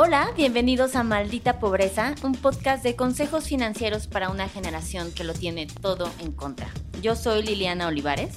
[0.00, 5.34] Hola, bienvenidos a Maldita Pobreza, un podcast de consejos financieros para una generación que lo
[5.34, 6.68] tiene todo en contra.
[7.02, 8.30] Yo soy Liliana Olivares.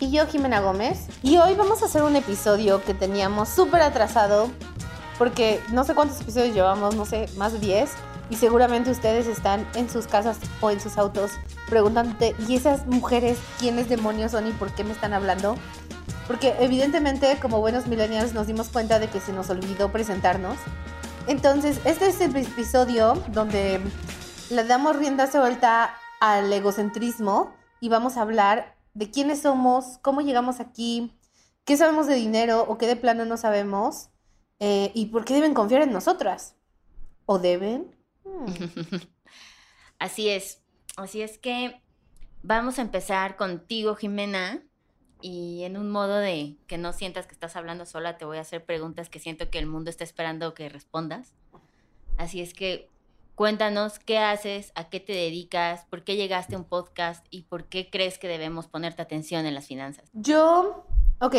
[0.00, 1.08] Y yo, Jimena Gómez.
[1.22, 4.50] Y hoy vamos a hacer un episodio que teníamos súper atrasado,
[5.18, 7.90] porque no sé cuántos episodios llevamos, no sé, más de 10.
[8.30, 11.32] Y seguramente ustedes están en sus casas o en sus autos
[11.68, 15.56] preguntándote, ¿y esas mujeres quiénes demonios son y por qué me están hablando?
[16.26, 20.56] Porque evidentemente como buenos millennials nos dimos cuenta de que se nos olvidó presentarnos.
[21.28, 23.80] Entonces, este es el episodio donde
[24.50, 30.60] le damos rienda suelta al egocentrismo y vamos a hablar de quiénes somos, cómo llegamos
[30.60, 31.12] aquí,
[31.64, 34.10] qué sabemos de dinero o qué de plano no sabemos
[34.60, 36.54] eh, y por qué deben confiar en nosotras.
[37.26, 37.96] ¿O deben?
[38.24, 38.46] Hmm.
[39.98, 40.62] Así es.
[40.96, 41.82] Así es que
[42.44, 44.62] vamos a empezar contigo, Jimena,
[45.20, 48.42] y en un modo de que no sientas que estás hablando sola, te voy a
[48.42, 51.32] hacer preguntas que siento que el mundo está esperando que respondas.
[52.18, 52.88] Así es que
[53.34, 57.64] cuéntanos qué haces, a qué te dedicas, por qué llegaste a un podcast y por
[57.64, 60.08] qué crees que debemos ponerte atención en las finanzas.
[60.12, 60.86] Yo,
[61.20, 61.34] ok,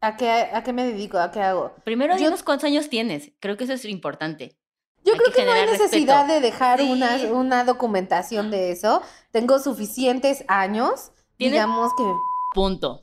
[0.00, 1.18] ¿a qué, a qué me dedico?
[1.18, 1.74] ¿A qué hago?
[1.84, 3.32] Primero, dinos cuántos años tienes.
[3.40, 4.56] Creo que eso es importante.
[5.02, 9.02] Yo creo que, no hay necesidad de dejar una, una documentación de eso.
[9.30, 11.12] Tengo suficientes años.
[11.38, 12.04] Digamos que
[12.54, 13.02] Punto.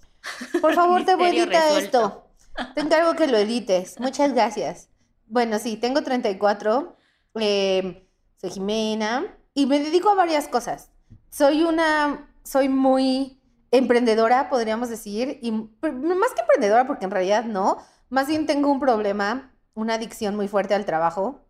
[0.61, 2.27] Por favor, te voy a editar esto.
[2.75, 3.99] Te encargo que lo edites.
[3.99, 4.89] Muchas gracias.
[5.27, 6.95] Bueno, sí, tengo 34.
[7.35, 9.37] Eh, soy Jimena.
[9.53, 10.91] Y me dedico a varias cosas.
[11.29, 12.29] Soy una.
[12.43, 15.39] Soy muy emprendedora, podríamos decir.
[15.41, 17.77] Y más que emprendedora, porque en realidad no.
[18.09, 21.41] Más bien tengo un problema, una adicción muy fuerte al trabajo.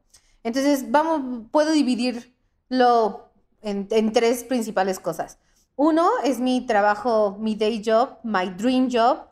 [0.44, 5.40] Entonces, vamos, puedo dividirlo en, en tres principales cosas.
[5.80, 9.28] Uno es mi trabajo, mi day job, my dream job,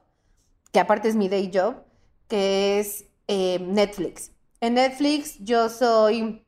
[0.72, 1.84] que aparte es mi day job,
[2.28, 4.32] que es eh, Netflix.
[4.62, 6.46] En Netflix yo soy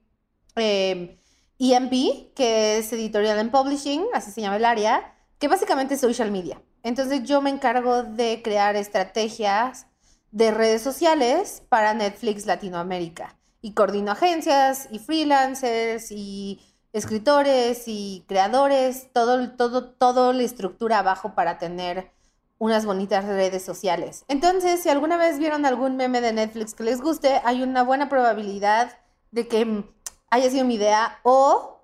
[0.55, 6.29] EMP, que es Editorial and Publishing, así se llama el área, que básicamente es social
[6.29, 6.61] media.
[6.83, 9.87] Entonces yo me encargo de crear estrategias
[10.29, 16.59] de redes sociales para Netflix Latinoamérica y coordino agencias y freelancers y
[16.97, 22.11] escritores y creadores, todo, todo, todo la estructura abajo para tener
[22.59, 24.25] unas bonitas redes sociales.
[24.27, 28.09] Entonces, si alguna vez vieron algún meme de Netflix que les guste, hay una buena
[28.09, 28.97] probabilidad
[29.31, 29.85] de que
[30.29, 31.83] haya sido mi idea o,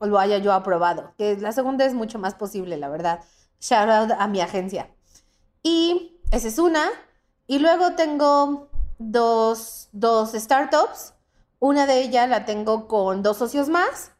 [0.00, 3.20] lo haya yo aprobado, que la segunda es mucho más posible, la verdad.
[3.60, 4.90] Shout out a mi agencia.
[5.62, 6.90] Y esa es una.
[7.46, 11.14] Y luego tengo dos, dos startups.
[11.58, 14.13] Una de ellas la tengo con dos socios más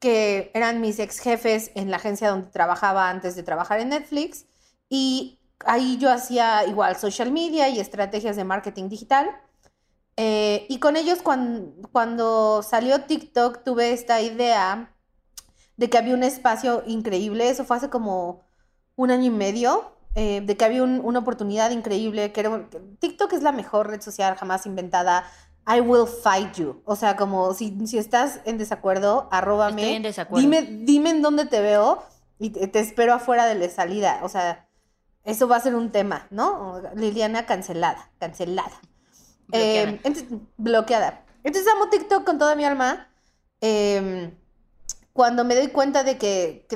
[0.00, 4.46] que eran mis ex jefes en la agencia donde trabajaba antes de trabajar en Netflix.
[4.88, 9.30] Y ahí yo hacía igual social media y estrategias de marketing digital.
[10.16, 14.94] Eh, y con ellos cuando, cuando salió TikTok tuve esta idea
[15.76, 18.42] de que había un espacio increíble, eso fue hace como
[18.96, 22.42] un año y medio, eh, de que había una oportunidad increíble, que
[22.98, 25.24] TikTok es la mejor red social jamás inventada,
[25.70, 26.82] I will fight you.
[26.84, 29.82] O sea, como si, si estás en desacuerdo, arróbame.
[29.82, 30.40] Estoy en desacuerdo.
[30.40, 32.02] Dime, dime en dónde te veo
[32.38, 34.20] y te, espero afuera de la salida.
[34.22, 34.68] O sea,
[35.24, 36.82] eso va a ser un tema, ¿no?
[36.96, 38.80] Liliana cancelada, cancelada.
[39.48, 39.90] Bloqueada.
[39.90, 40.24] Eh, entonces,
[40.56, 41.24] bloqueada.
[41.44, 43.08] Entonces amo TikTok con toda mi alma.
[43.60, 44.34] Em,
[45.12, 46.66] cuando me doy cuenta de que,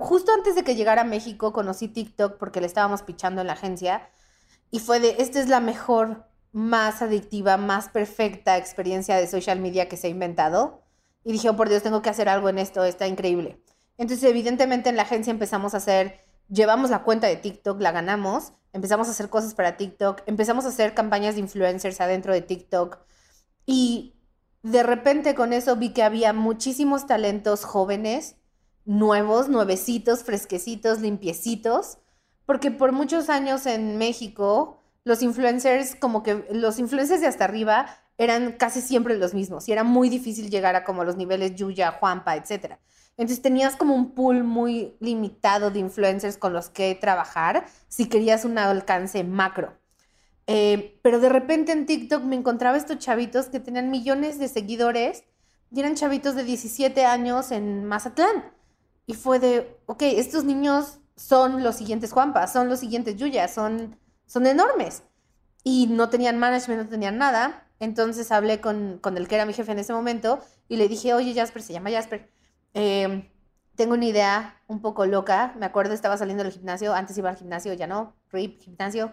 [0.00, 3.54] justo antes de que llegara a México conocí TikTok porque le estábamos pichando en la
[3.54, 4.08] agencia
[4.70, 9.88] y fue de, esta es la mejor más adictiva, más perfecta experiencia de social media
[9.88, 10.82] que se ha inventado.
[11.24, 13.60] Y dije, oh, por Dios, tengo que hacer algo en esto, está increíble.
[13.96, 18.52] Entonces, evidentemente en la agencia empezamos a hacer, llevamos la cuenta de TikTok, la ganamos,
[18.72, 22.98] empezamos a hacer cosas para TikTok, empezamos a hacer campañas de influencers adentro de TikTok.
[23.64, 24.16] Y
[24.62, 28.36] de repente con eso vi que había muchísimos talentos jóvenes,
[28.84, 31.98] nuevos, nuevecitos, fresquecitos, limpiecitos,
[32.44, 37.86] porque por muchos años en México los influencers, como que los influencers de hasta arriba
[38.18, 41.92] eran casi siempre los mismos y era muy difícil llegar a como los niveles Yuya,
[41.92, 42.76] Juanpa, etc.
[43.16, 48.44] Entonces tenías como un pool muy limitado de influencers con los que trabajar si querías
[48.44, 49.74] un alcance macro.
[50.46, 55.24] Eh, pero de repente en TikTok me encontraba estos chavitos que tenían millones de seguidores
[55.70, 58.52] y eran chavitos de 17 años en Mazatlán.
[59.06, 63.96] Y fue de, ok, estos niños son los siguientes Juanpas, son los siguientes Yuyas, son,
[64.32, 65.02] son enormes.
[65.62, 67.68] Y no tenían management, no tenían nada.
[67.80, 71.12] Entonces hablé con, con, el que era mi jefe en ese momento y le dije,
[71.14, 72.30] oye Jasper, se llama Jasper,
[72.74, 73.28] em,
[73.74, 75.54] tengo una idea un poco loca.
[75.58, 79.12] Me acuerdo, estaba saliendo del gimnasio, antes iba al gimnasio, ya no, RIP, gimnasio.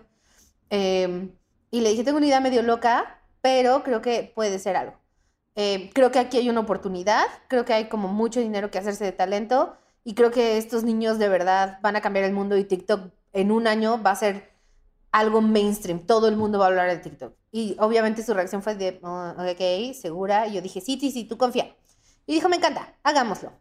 [0.70, 1.32] Em,
[1.72, 4.94] y le dije, tengo una idea medio loca, pero creo que puede ser algo.
[5.56, 9.04] Em, creo que aquí hay una oportunidad, creo que hay como mucho dinero que hacerse
[9.04, 9.76] de talento
[10.06, 13.52] y creo que estos niños de verdad van a cambiar el mundo y TikTok en
[13.52, 14.49] un año va a ser
[15.12, 17.34] algo mainstream, todo el mundo va a hablar de TikTok.
[17.52, 20.48] Y obviamente su reacción fue de, oh, ok, segura.
[20.48, 21.76] Y yo dije, sí, sí, sí, tú confía.
[22.26, 23.52] Y dijo, me encanta, hagámoslo.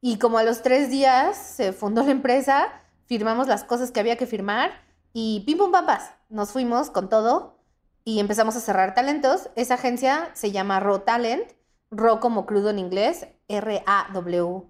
[0.00, 2.68] Y como a los tres días se fundó la empresa,
[3.06, 4.70] firmamos las cosas que había que firmar
[5.12, 5.86] y pim pum pam
[6.28, 7.58] nos fuimos con todo
[8.04, 9.50] y empezamos a cerrar talentos.
[9.56, 11.52] Esa agencia se llama Raw Talent,
[11.90, 14.62] Raw como crudo en inglés, R-A-W.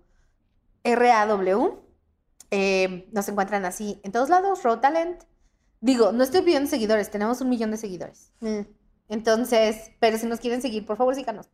[0.84, 1.78] R-A-W.
[2.50, 5.24] Eh, nos encuentran así en todos lados, Raw Talent.
[5.84, 8.32] Digo, no estoy pidiendo seguidores, tenemos un millón de seguidores.
[8.40, 8.60] Mm.
[9.10, 11.50] Entonces, pero si nos quieren seguir, por favor, síganos.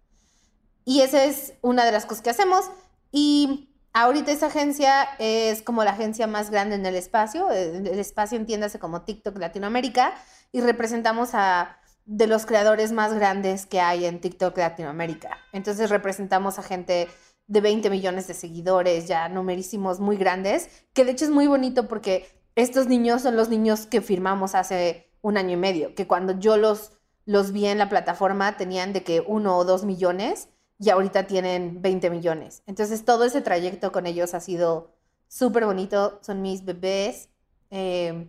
[0.85, 2.71] Y esa es una de las cosas que hacemos.
[3.11, 7.51] Y ahorita esa agencia es como la agencia más grande en el espacio.
[7.51, 10.15] El espacio entiéndase como TikTok Latinoamérica.
[10.53, 15.39] Y representamos a de los creadores más grandes que hay en TikTok Latinoamérica.
[15.53, 17.09] Entonces representamos a gente
[17.49, 21.89] de 20 millones de seguidores, ya numerísimos muy grandes, que de hecho es muy bonito
[21.89, 26.39] porque estos niños son los niños que firmamos hace un año y medio, que cuando
[26.39, 26.93] yo los,
[27.27, 30.49] los vi en la plataforma tenían de que uno o dos millones
[30.79, 32.63] y ahorita tienen 20 millones.
[32.67, 34.95] Entonces todo ese trayecto con ellos ha sido
[35.29, 37.29] súper bonito, son mis bebés
[37.71, 38.29] eh,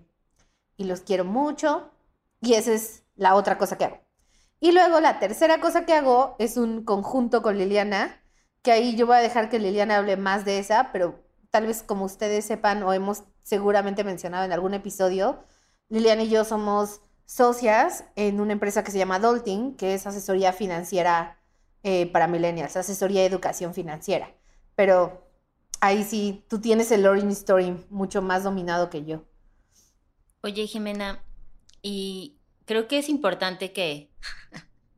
[0.77, 1.89] y los quiero mucho
[2.41, 3.99] y esa es la otra cosa que hago.
[4.59, 8.21] Y luego la tercera cosa que hago es un conjunto con Liliana,
[8.61, 11.81] que ahí yo voy a dejar que Liliana hable más de esa, pero tal vez
[11.83, 15.43] como ustedes sepan o hemos seguramente mencionado en algún episodio,
[15.89, 20.53] Liliana y yo somos socias en una empresa que se llama Dolting, que es asesoría
[20.53, 21.39] financiera
[21.83, 24.33] eh, para millennials, asesoría de educación financiera.
[24.75, 25.27] Pero
[25.79, 29.23] ahí sí, tú tienes el origin story mucho más dominado que yo.
[30.41, 31.23] Oye, Jimena,
[31.81, 34.11] y creo que es importante que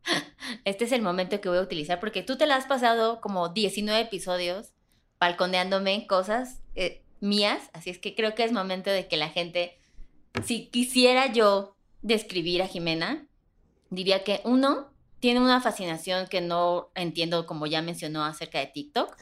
[0.66, 3.50] este es el momento que voy a utilizar porque tú te la has pasado como
[3.50, 4.74] 19 episodios
[5.20, 9.80] balconeándome cosas eh, mías, así es que creo que es momento de que la gente,
[10.44, 13.26] si quisiera yo describir a Jimena,
[13.90, 19.16] diría que uno, tiene una fascinación que no entiendo, como ya mencionó, acerca de TikTok.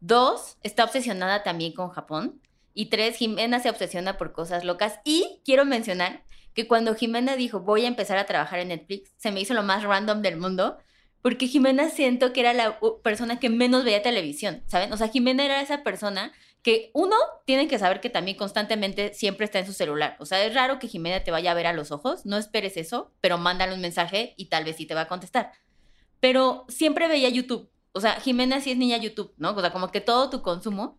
[0.00, 2.40] Dos, está obsesionada también con Japón.
[2.72, 5.00] Y tres, Jimena se obsesiona por cosas locas.
[5.04, 6.24] Y quiero mencionar
[6.54, 9.62] que cuando Jimena dijo voy a empezar a trabajar en Netflix, se me hizo lo
[9.62, 10.78] más random del mundo,
[11.20, 14.92] porque Jimena siento que era la persona que menos veía televisión, ¿saben?
[14.92, 16.32] O sea, Jimena era esa persona
[16.64, 17.14] que uno
[17.44, 20.16] tiene que saber que también constantemente siempre está en su celular.
[20.18, 22.78] O sea, es raro que Jimena te vaya a ver a los ojos, no esperes
[22.78, 25.52] eso, pero mándale un mensaje y tal vez sí te va a contestar.
[26.20, 27.70] Pero siempre veía YouTube.
[27.92, 29.50] O sea, Jimena sí es niña YouTube, ¿no?
[29.50, 30.96] O sea, como que todo tu consumo.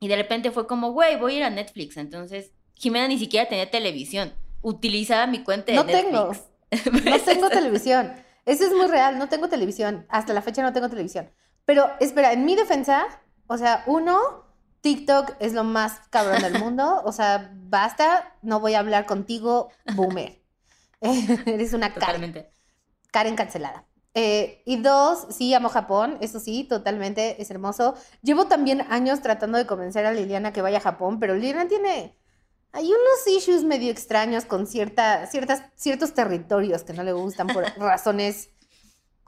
[0.00, 1.98] Y de repente fue como, güey, voy a ir a Netflix.
[1.98, 4.32] Entonces, Jimena ni siquiera tenía televisión.
[4.62, 6.48] Utilizaba mi cuenta de no Netflix.
[6.72, 7.10] Tengo.
[7.10, 8.14] no tengo televisión.
[8.46, 10.06] Eso es muy real, no tengo televisión.
[10.08, 11.30] Hasta la fecha no tengo televisión.
[11.66, 13.06] Pero espera, en mi defensa,
[13.46, 14.43] o sea, uno,
[14.84, 17.00] TikTok es lo más cabrón del mundo.
[17.06, 20.42] O sea, basta, no voy a hablar contigo, boomer.
[21.00, 22.46] Eres una Karen.
[23.10, 23.86] Karen cancelada.
[24.12, 27.94] Eh, y dos, sí, amo Japón, eso sí, totalmente, es hermoso.
[28.22, 32.16] Llevo también años tratando de convencer a Liliana que vaya a Japón, pero Liliana tiene
[32.70, 37.64] hay unos issues medio extraños con cierta, ciertas, ciertos territorios que no le gustan por
[37.78, 38.50] razones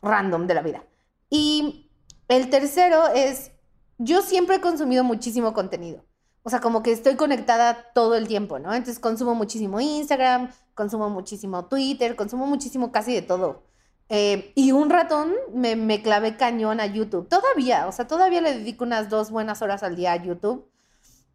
[0.02, 0.84] random de la vida.
[1.30, 1.90] Y
[2.28, 3.52] el tercero es,
[3.98, 6.04] yo siempre he consumido muchísimo contenido.
[6.42, 8.72] O sea, como que estoy conectada todo el tiempo, ¿no?
[8.72, 13.64] Entonces consumo muchísimo Instagram, consumo muchísimo Twitter, consumo muchísimo casi de todo.
[14.08, 17.28] Eh, y un ratón me, me clavé cañón a YouTube.
[17.28, 20.70] Todavía, o sea, todavía le dedico unas dos buenas horas al día a YouTube,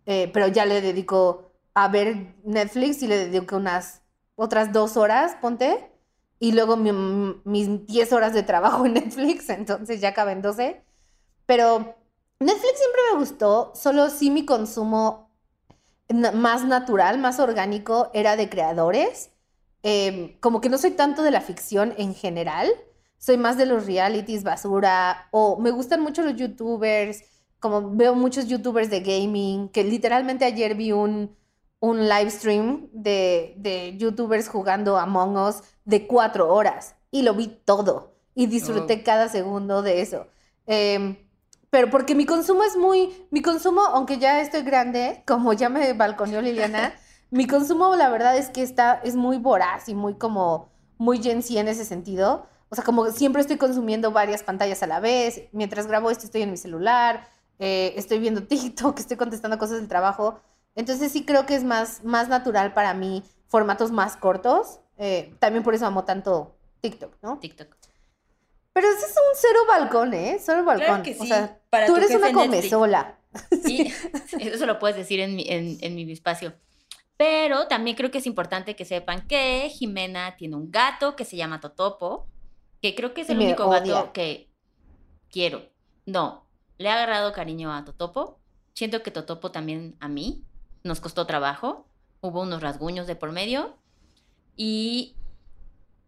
[0.06, 4.02] eh, pero ya le dedico a ver Netflix y le dedico unas
[4.36, 5.92] otras dos horas, ponte,
[6.40, 10.82] y luego mis 10 horas de trabajo en Netflix, entonces ya caben 12.
[11.46, 11.96] Pero
[12.46, 15.32] Netflix siempre me gustó, solo sí mi consumo
[16.34, 19.32] más natural, más orgánico era de creadores.
[19.84, 22.70] Em, como que no soy tanto de la ficción en general,
[23.18, 27.24] soy más de los realities basura o me gustan mucho los youtubers
[27.60, 31.36] como veo muchos youtubers de gaming, que literalmente ayer vi un,
[31.80, 37.48] un live stream de, de youtubers jugando Among Us de cuatro horas y lo vi
[37.66, 39.04] todo y disfruté Oh.
[39.06, 40.28] cada segundo de eso.
[40.66, 41.18] Em,
[41.72, 45.94] pero porque mi consumo es muy, mi consumo, aunque ya estoy grande, como ya me
[45.94, 46.94] balconeó Liliana,
[47.32, 51.42] mi consumo la verdad es que está, es muy voraz y muy como, muy Gen
[51.42, 52.46] Z en ese sentido.
[52.68, 56.42] O sea, como siempre estoy consumiendo varias pantallas a la vez, mientras grabo esto estoy
[56.42, 57.26] en mi celular,
[57.58, 60.42] eh, estoy viendo TikTok, estoy contestando cosas del trabajo.
[60.76, 64.82] Entonces sí creo que es más, más natural para mí formatos más cortos.
[64.98, 67.40] Eh, también por eso amo tanto TikTok, ¿no?
[67.40, 67.78] TikTok.
[68.74, 70.38] Pero ese es un cero balcón, ¿eh?
[70.40, 70.86] Cero balcón.
[70.86, 73.18] Claro que O sea, para tú tu eres jefe una comezola.
[73.64, 73.90] Sí,
[74.40, 76.54] eso lo puedes decir en mi, en, en mi espacio.
[77.16, 81.38] Pero también creo que es importante que sepan que Jimena tiene un gato que se
[81.38, 82.28] llama Totopo,
[82.82, 83.94] que creo que es el me único odia.
[83.94, 84.50] gato que
[85.30, 85.70] quiero.
[86.06, 86.46] No,
[86.78, 88.38] le ha agarrado cariño a Totopo.
[88.74, 90.44] Siento que Totopo también a mí.
[90.84, 91.88] Nos costó trabajo.
[92.20, 93.78] Hubo unos rasguños de por medio.
[94.58, 95.16] Y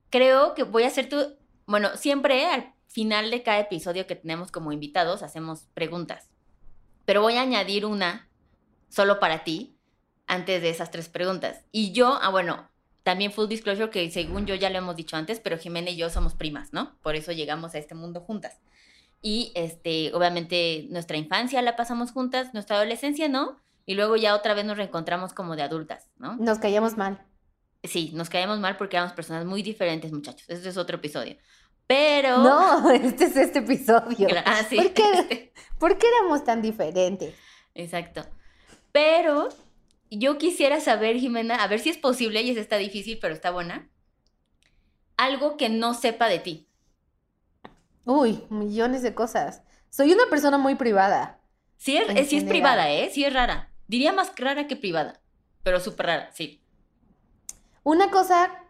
[0.09, 1.37] creo que voy a hacer tu...
[1.67, 6.29] Bueno, siempre al final de cada episodio que tenemos como invitados hacemos preguntas.
[7.05, 8.29] Pero voy a añadir una
[8.87, 9.75] solo para ti
[10.27, 11.65] antes de esas tres preguntas.
[11.71, 12.69] Y yo, ah, bueno,
[13.01, 16.09] también full disclosure que según yo ya lo hemos dicho antes, pero Jimena y yo
[16.11, 16.95] somos primas, ¿no?
[17.01, 18.59] Por eso llegamos a este mundo juntas.
[19.23, 24.53] Y este, obviamente nuestra infancia la pasamos juntas, nuestra adolescencia no, y luego ya otra
[24.53, 26.35] vez nos reencontramos como de adultas, ¿no?
[26.37, 27.25] Nos callamos mal.
[27.83, 30.47] Sí, nos caíamos mal porque éramos personas muy diferentes, muchachos.
[30.47, 31.35] Este es otro episodio.
[31.87, 32.39] Pero...
[32.39, 34.27] No, este es este episodio.
[34.45, 34.77] Ah, sí.
[34.77, 35.11] ¿Por qué?
[35.13, 35.53] este.
[35.79, 37.35] ¿Por qué éramos tan diferentes?
[37.75, 38.25] Exacto.
[38.91, 39.49] Pero
[40.09, 43.51] yo quisiera saber, Jimena, a ver si es posible, y esa está difícil, pero está
[43.51, 43.89] buena.
[45.17, 46.69] Algo que no sepa de ti.
[48.05, 49.63] Uy, millones de cosas.
[49.89, 51.39] Soy una persona muy privada.
[51.77, 53.09] Sí es, eh, sí es privada, ¿eh?
[53.11, 53.71] Sí es rara.
[53.87, 55.21] Diría más rara que privada,
[55.63, 56.63] pero súper rara, sí.
[57.83, 58.62] Una cosa,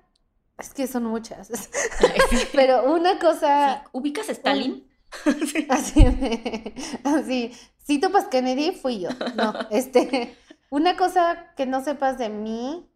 [0.58, 2.38] es que son muchas, Sí.
[2.54, 4.88] pero una cosa ¿Ubicas a Stalin?
[5.70, 9.10] así, de- así, si topas Kennedy, fui yo.
[9.36, 10.36] No, este,
[10.70, 12.90] una cosa que no sepas de mí,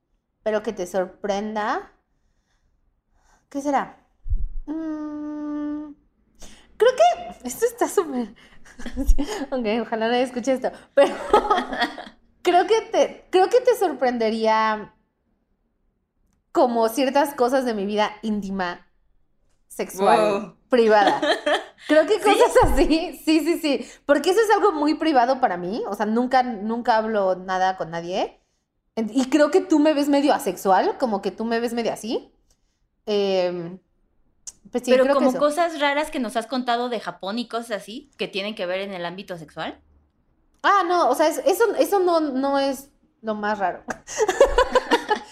[0.44, 1.92] pero que te sorprenda.
[3.50, 3.98] ¿Qué será?
[4.66, 5.94] Mm,
[6.78, 8.34] creo que esto está súper.
[9.52, 11.16] Ok, ojalá nadie escuche esto, pero
[12.42, 14.94] creo que te, creo que te sorprendería
[16.58, 18.88] como ciertas cosas de mi vida íntima,
[19.68, 20.56] sexual, Wow.
[20.70, 21.22] privada.
[21.88, 25.84] Creo que cosas así, sí, sí, sí, porque eso es algo muy privado para mí,
[25.88, 28.42] o sea, nunca, nunca hablo nada con nadie.
[28.96, 32.34] Y creo que tú me ves medio asexual, como que tú me ves medio así.
[33.06, 33.78] Em,
[34.72, 37.84] pues sí, pero creo como cosas raras que nos has contado de Japón y cosas
[37.84, 39.80] así, que tienen que ver en el ámbito sexual.
[40.64, 42.90] Ah, no, o sea, es- eso, eso no, no es
[43.22, 43.84] lo más raro.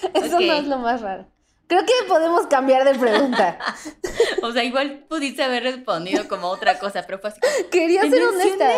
[0.13, 1.25] Eso no es lo más raro.
[1.67, 3.57] Creo que podemos cambiar de pregunta.
[4.43, 8.11] O sea, igual pudiste haber respondido como otra cosa, pero fue así como, Quería ¿Te
[8.11, 8.69] ser honesta.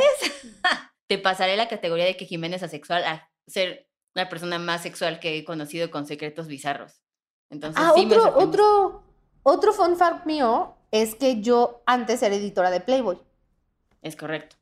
[1.07, 5.19] te pasaré la categoría de que Jimena es asexual a ser la persona más sexual
[5.19, 7.01] que he conocido con secretos bizarros.
[7.49, 8.61] Entonces, Ah, sí me otro, sorprendiste.
[8.61, 9.03] otro,
[9.43, 13.19] otro fun fact mío es que yo antes era editora de Playboy.
[14.01, 14.55] Es correcto.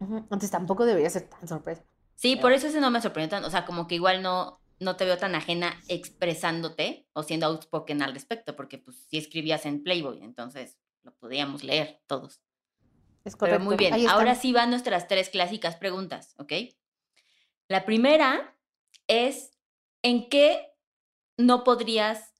[0.00, 1.82] Ujú, Entonces tampoco debería ser tan sorpresa.
[2.14, 3.48] Sí, por eso ese no me sorprendió tanto.
[3.48, 8.02] O sea, como que igual no, no te veo tan ajena expresándote o siendo outspoken
[8.02, 12.42] al respecto, porque pues sí escribías en Playboy, entonces lo podíamos leer todos.
[13.24, 13.64] Es Pero correcto.
[13.64, 16.52] muy bien, ahora sí van nuestras tres clásicas preguntas, ¿ok?
[17.68, 18.56] La primera
[19.08, 19.58] es,
[20.02, 20.72] ¿en qué
[21.36, 22.34] no podrías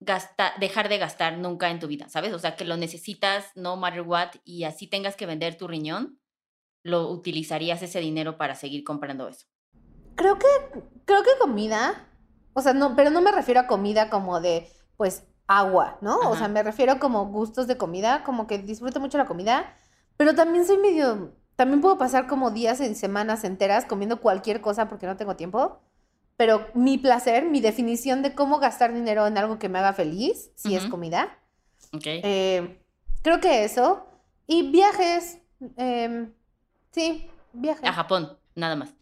[0.00, 2.08] gastar, dejar de gastar nunca en tu vida?
[2.08, 2.32] ¿Sabes?
[2.32, 6.20] O sea, que lo necesitas no matter what y así tengas que vender tu riñón,
[6.82, 9.46] lo utilizarías ese dinero para seguir comprando eso.
[10.14, 10.46] Creo que,
[11.04, 12.08] creo que comida,
[12.52, 16.18] o sea, no, pero no me refiero a comida como de, pues, agua, ¿no?
[16.30, 19.74] O sea, me refiero como gustos de comida, como que disfruto mucho la comida,
[20.16, 24.88] pero también soy medio, también puedo pasar como días y semanas enteras comiendo cualquier cosa
[24.88, 25.80] porque no tengo tiempo,
[26.36, 30.50] pero mi placer, mi definición de cómo gastar dinero en algo que me haga feliz,
[30.56, 31.38] sí es comida.
[31.92, 32.06] ¿Ok?
[32.06, 32.80] Eh,
[33.22, 34.06] creo que eso.
[34.46, 35.38] Y viajes,
[35.76, 36.32] em,
[36.90, 37.84] sí, viajes.
[37.84, 38.94] a Japón, nada más.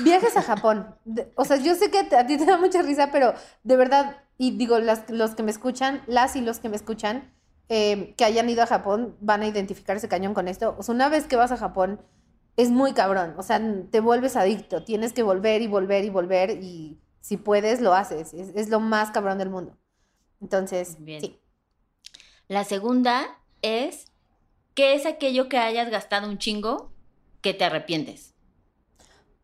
[0.00, 0.94] Viajes a Japón.
[1.36, 4.56] O sea, yo sé que a ti te da mucha risa, pero de verdad, y
[4.56, 7.32] digo, las, los que me escuchan, las y los que me escuchan,
[7.68, 10.74] eh, que hayan ido a Japón, van a identificarse cañón con esto.
[10.78, 12.00] O sea, una vez que vas a Japón,
[12.56, 13.34] es muy cabrón.
[13.36, 13.60] O sea,
[13.90, 14.84] te vuelves adicto.
[14.84, 18.34] Tienes que volver y volver y volver y si puedes, lo haces.
[18.34, 19.76] Es, es lo más cabrón del mundo.
[20.40, 21.20] Entonces, Bien.
[21.20, 21.40] sí.
[22.48, 24.12] La segunda es,
[24.74, 26.92] ¿qué es aquello que hayas gastado un chingo
[27.40, 28.33] que te arrepientes?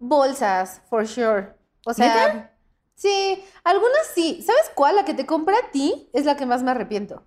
[0.01, 1.55] Bolsas, for sure.
[1.87, 2.57] O sea,
[2.95, 4.43] sí, algunas sí.
[4.45, 4.97] ¿Sabes cuál?
[4.97, 7.27] La que te compré a ti es la que más me arrepiento.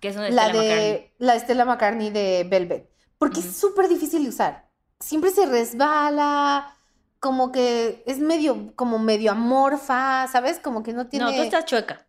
[0.00, 1.12] Que es una La Stella de McCartney.
[1.18, 2.90] la Stella McCartney de Velvet.
[3.18, 4.70] Porque es súper difícil de usar.
[5.00, 6.74] Siempre se resbala,
[7.18, 10.60] como que es medio, como medio amorfa, ¿sabes?
[10.60, 11.26] Como que no tiene...
[11.26, 12.06] No, tú estás chueca.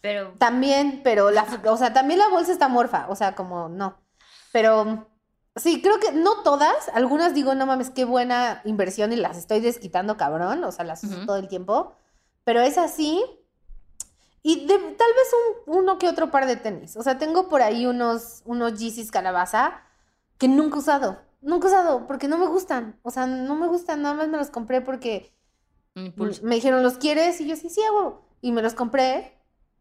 [0.00, 4.00] Pero También, pero la, o sea, también la bolsa está morfa, o sea, como no.
[4.52, 5.08] Pero
[5.56, 9.60] sí, creo que no todas, algunas digo, no mames, qué buena inversión y las estoy
[9.60, 11.94] desquitando cabrón, o sea, las uso todo el tiempo,
[12.44, 13.22] pero es así.
[14.42, 15.28] Y de- tal vez
[15.66, 19.10] un- uno que otro par de tenis, o sea, tengo por ahí unos, unos Yeezys
[19.10, 19.80] calabaza
[20.38, 23.66] que nunca he usado, nunca he usado, porque no me gustan, o sea, no me
[23.66, 25.34] gustan, nada más me los compré porque
[25.94, 26.42] impulso.
[26.44, 27.40] me dijeron, ¿los quieres?
[27.40, 28.22] Y yo, sí, sí, hago.
[28.42, 29.36] Y me los compré,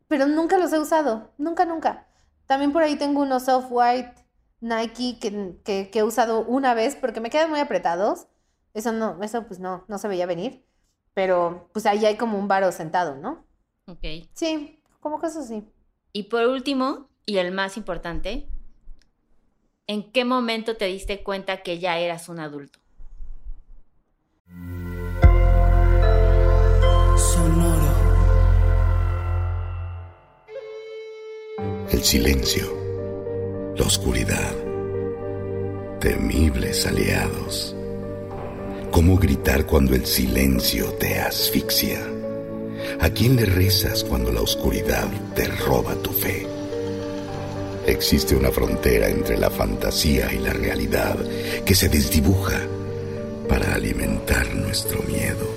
[0.08, 1.32] pero nunca los he usado.
[1.38, 2.08] Nunca, nunca.
[2.48, 4.25] También por ahí tengo unos off-white
[4.62, 8.28] Nike que, que- que he usado una vez porque me quedan muy apretados.
[8.74, 10.66] Eso no, eso pues no, no se veía venir.
[11.14, 13.46] Pero pues ahí hay como un varo sentado, ¿no?
[13.88, 14.28] Ok.
[14.34, 15.64] Sí, como que eso sí.
[16.12, 18.48] Y por último, y el más importante,
[19.88, 22.80] ¿en qué momento te diste cuenta que ya eras un adulto?
[27.18, 27.96] Sonoro.
[31.92, 32.66] El silencio,
[33.78, 34.56] la oscuridad,
[36.00, 37.76] temibles aliados.
[38.90, 42.00] ¿Cómo gritar cuando el silencio te asfixia?
[43.02, 46.48] ¿A quién le rezas cuando la oscuridad te roba tu fe?
[47.86, 51.18] Existe una frontera entre la fantasía y la realidad
[51.66, 52.62] que se desdibuja
[53.50, 55.48] para alimentar nuestro miedo,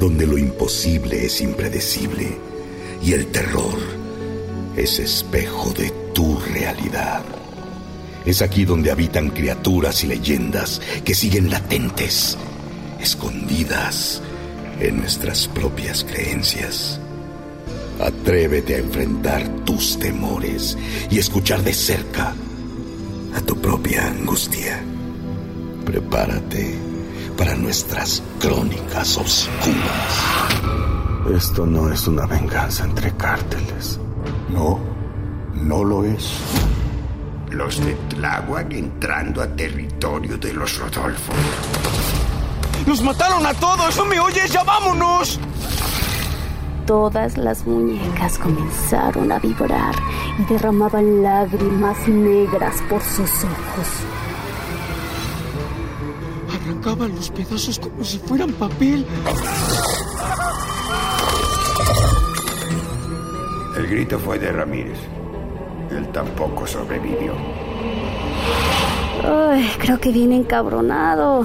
[0.00, 2.26] donde lo imposible es impredecible
[3.00, 4.01] y el terror
[4.76, 7.22] es espejo de tu realidad.
[8.24, 12.38] Es aquí donde habitan criaturas y leyendas que siguen latentes,
[13.00, 14.22] escondidas
[14.80, 17.00] en nuestras propias creencias.
[18.00, 20.78] Atrévete a enfrentar tus temores
[21.10, 22.34] y escuchar de cerca
[23.34, 24.82] a tu propia angustia.
[25.84, 26.74] Prepárate
[27.36, 30.32] para nuestras crónicas oscuras.
[31.34, 33.98] Esto no es una venganza entre cárteles.
[34.52, 34.78] No,
[35.54, 36.38] no lo es.
[37.50, 41.32] Los de Tláhuac entrando a territorio de los Rodolfo.
[42.86, 43.96] ¡Nos mataron a todos!
[43.96, 44.50] ¿No me oyes?
[44.50, 45.38] ¡Ya vámonos!
[46.86, 49.94] Todas las muñecas comenzaron a vibrar
[50.38, 53.88] y derramaban lágrimas negras por sus ojos.
[56.54, 59.06] Arrancaban los pedazos como si fueran papel.
[63.92, 64.98] Grito fue de Ramírez.
[65.90, 67.34] Él tampoco sobrevivió.
[69.22, 71.44] Ay, creo que viene encabronado.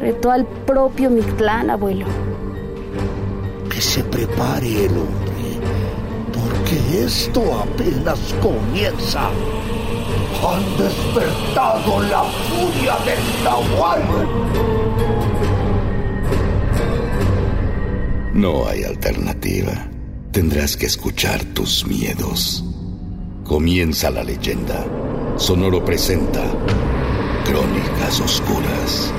[0.00, 2.06] Retó al propio Mictlán, abuelo.
[3.70, 5.60] Que se prepare el hombre,
[6.32, 9.28] porque esto apenas comienza.
[9.28, 14.02] Han despertado la furia del Nahual.
[18.32, 19.72] No hay alternativa.
[20.36, 22.62] Tendrás que escuchar tus miedos.
[23.42, 24.84] Comienza la leyenda.
[25.38, 26.44] Sonoro presenta
[27.46, 29.14] Crónicas Oscuras.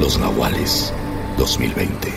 [0.00, 0.92] Los Nahuales
[1.38, 2.08] 2020.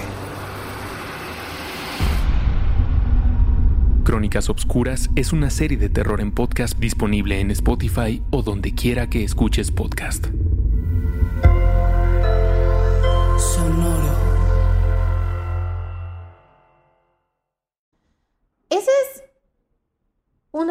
[4.04, 9.12] Crónicas Obscuras es una serie de terror en podcast disponible en Spotify o donde quiera
[9.12, 10.26] que escuches podcast.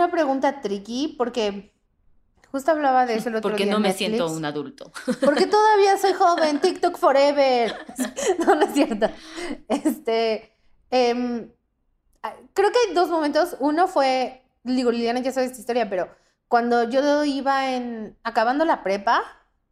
[0.08, 1.72] Una pregunta tricky porque
[2.50, 4.08] justo hablaba de eso el otro Porque día no me Netflix.
[4.08, 4.90] siento un adulto.
[5.24, 7.74] Porque todavía soy joven, TikTok forever.
[8.46, 9.08] No, no es cierto.
[9.68, 10.52] Este,
[10.90, 11.50] em,
[12.54, 13.56] creo que hay dos momentos.
[13.60, 16.08] Uno fue, digo, Liliana ya sabe esta historia, pero
[16.48, 19.22] cuando yo iba en, acabando la prepa,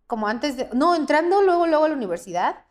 [0.06, 2.64] como antes de, no, entrando luego, luego a la universidad,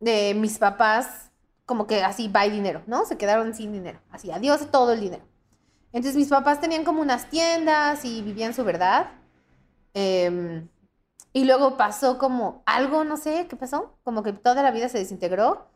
[0.00, 1.30] de mis papás,
[1.64, 3.06] como que así, bye dinero, ¿no?
[3.06, 5.24] Se quedaron sin dinero, así, adiós todo el dinero.
[5.94, 9.12] Entonces mis papás tenían como unas tiendas y vivían su verdad.
[9.94, 10.68] Em,
[11.32, 14.98] y luego pasó como algo, no sé qué pasó, como que toda la vida se
[14.98, 15.68] desintegró.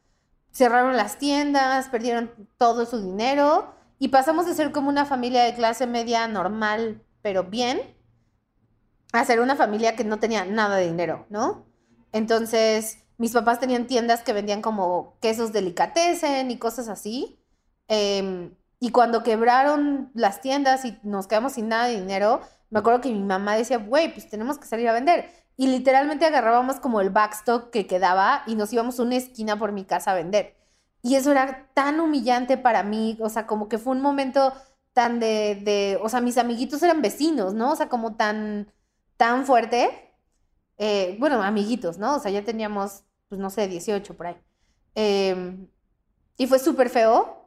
[0.50, 5.54] Cerraron las tiendas, perdieron todo su dinero y pasamos de ser como una familia de
[5.54, 7.80] clase media normal, pero bien,
[9.12, 11.64] a ser una familia que no tenía nada de dinero, ¿no?
[12.10, 17.38] Entonces, mis papás tenían tiendas que vendían como quesos delicatessen y cosas así.
[17.86, 23.00] Em, y cuando quebraron las tiendas y nos quedamos sin nada de dinero, me acuerdo
[23.00, 25.30] que mi mamá decía, güey, pues tenemos que salir a vender.
[25.56, 29.84] y literalmente agarrábamos como el backstock que quedaba y nos íbamos una esquina por mi
[29.84, 30.54] casa a vender.
[31.02, 34.52] Y eso era tan humillante para mí, o sea, como que fue un momento
[34.92, 37.72] tan de, de o sea, mis amiguitos eran vecinos, ¿no?
[37.72, 38.72] O sea, como tan,
[39.16, 40.12] tan fuerte.
[40.78, 42.16] Eh, bueno, amiguitos, ¿no?
[42.16, 44.36] O sea, ya teníamos, pues no sé, 18 por ahí.
[44.94, 45.68] Em,
[46.36, 47.37] y fue súper feo.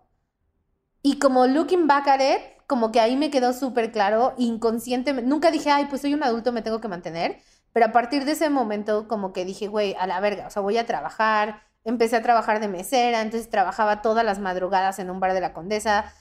[1.01, 5.51] Y como looking back at it, como que ahí me quedó súper claro, inconscientemente, nunca
[5.51, 7.39] dije, ay, pues soy un adulto, me tengo que mantener,
[7.73, 10.61] pero a partir de ese momento como que dije, güey, a la verga, o sea,
[10.61, 11.63] voy a trabajar.
[11.83, 15.53] Empecé a trabajar de mesera, entonces trabajaba todas las madrugadas en un bar de la
[15.53, 16.13] Condesa.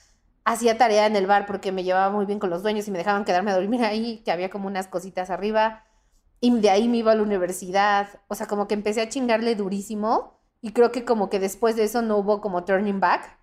[0.45, 2.99] Hacía tarea en el bar porque me llevaba muy bien con los dueños y me
[2.99, 5.85] dejaban quedarme a dormir ahí, que había como unas cositas arriba.
[6.41, 8.09] Y de ahí me iba a la universidad.
[8.29, 10.41] O sea, como que empecé a chingarle durísimo.
[10.63, 13.40] Y creo que como que después de eso no hubo como turning back.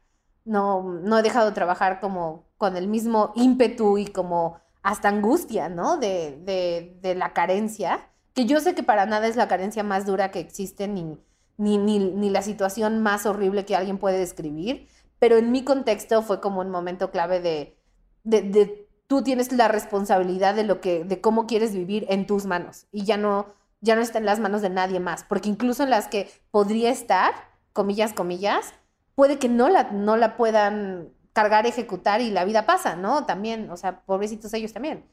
[0.47, 5.67] No, no he dejado de trabajar como con el mismo ímpetu y como hasta angustia,
[5.67, 5.97] ¿no?
[5.97, 10.05] De, de, de, la carencia, que yo sé que para nada es la carencia más
[10.05, 11.19] dura que existe, ni,
[11.57, 14.87] ni, ni, ni, la situación más horrible que alguien puede describir,
[15.19, 17.77] pero en mi contexto fue como un momento clave de,
[18.23, 22.45] de, de tú tienes la responsabilidad de lo que, de cómo quieres vivir en tus
[22.45, 23.47] manos y ya no,
[23.81, 26.91] ya no está en las manos de nadie más, porque incluso en las que podría
[26.91, 27.33] estar,
[27.73, 28.73] comillas, comillas,
[29.17, 33.25] puede que no la, no la puedan cargar, ejecutar y la vida pasa, ¿no?
[33.25, 35.05] También, o sea, pobrecitos ellos también.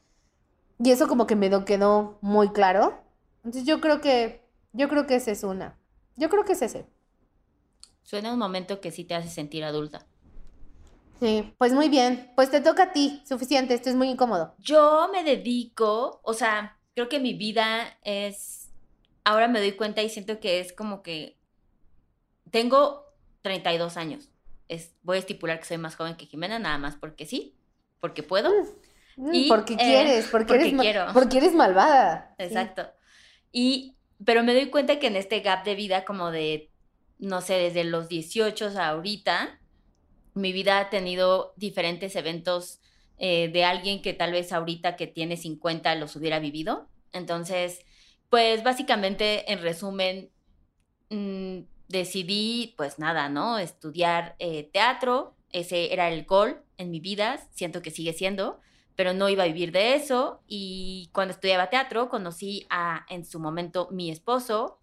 [0.77, 3.01] Y eso como que me quedó muy claro.
[3.37, 5.79] Entonces yo creo que, yo creo que ese es una.
[6.17, 6.85] Yo creo que es ese.
[8.03, 10.05] Suena un momento que sí te hace sentir adulta.
[11.19, 12.31] Sí, pues muy bien.
[12.35, 14.53] Pues te toca a ti, suficiente, esto es muy incómodo.
[14.59, 18.69] Yo me dedico, o sea, creo que mi vida es,
[19.23, 21.39] ahora me doy cuenta y siento que es como que
[22.51, 23.04] tengo
[23.45, 24.29] 32 años
[25.03, 27.55] voy a estipular que soy más joven que Jimena, nada más porque sí,
[27.99, 28.51] porque puedo.
[29.17, 31.07] Mm, y, porque eh, quieres, porque, eres quiero.
[31.13, 32.35] porque eres malvada.
[32.37, 32.87] Exacto.
[33.51, 36.71] Y, pero me doy cuenta que en este gap de vida, como de,
[37.19, 39.59] no sé, desde los 18 a ahorita,
[40.33, 42.81] mi vida ha tenido diferentes eventos
[43.17, 46.89] eh, de alguien que tal vez ahorita que tiene 50 los hubiera vivido.
[47.13, 47.85] Entonces,
[48.29, 50.29] pues básicamente, en resumen,
[51.09, 53.59] mmm, decidí, pues nada, ¿no?
[53.59, 58.59] Estudiar eh, teatro, ese era el goal en mi vida, siento que sigue siendo,
[58.95, 60.41] pero no iba a vivir de eso.
[60.47, 64.79] Y cuando estudiaba teatro, conocí a, en su momento, mi esposo.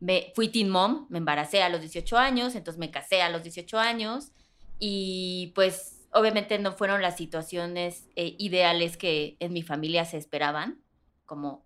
[0.00, 3.42] Me, fui teen mom, me embaracé a los 18 años, entonces me casé a los
[3.42, 4.32] 18 años.
[4.78, 10.80] Y pues obviamente no fueron las situaciones eh, ideales que en mi familia se esperaban,
[11.26, 11.64] como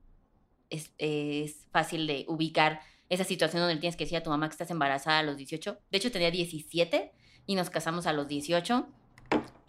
[0.71, 4.71] es fácil de ubicar esa situación donde tienes que decir a tu mamá que estás
[4.71, 5.79] embarazada a los 18.
[5.91, 7.13] De hecho, tenía 17
[7.47, 8.87] y nos casamos a los 18.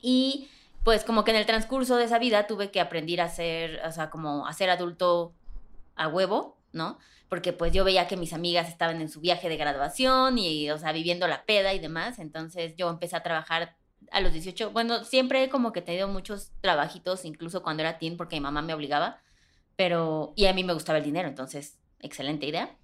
[0.02, 0.50] Y
[0.84, 3.92] pues como que en el transcurso de esa vida tuve que aprender a ser, o
[3.92, 5.34] sea, como a ser adulto
[5.96, 6.98] a huevo, ¿no?
[7.28, 10.78] Porque pues yo veía que mis amigas estaban en su viaje de graduación y, o
[10.78, 12.20] sea, viviendo la peda y demás.
[12.20, 13.76] Entonces yo empecé a trabajar
[14.12, 14.72] a los 18.
[14.72, 18.62] Bueno, siempre como que he tenido muchos trabajitos, incluso cuando era teen, porque mi mamá
[18.62, 19.22] me obligaba.
[19.76, 22.76] Pero, y a mí me gustaba el dinero, entonces, excelente idea.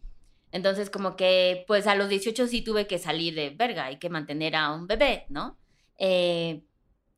[0.56, 4.10] Entonces, como que, pues a los 18 sí tuve que salir de verga, hay que
[4.10, 5.58] mantener a un bebé, ¿no?
[6.00, 6.64] Eh,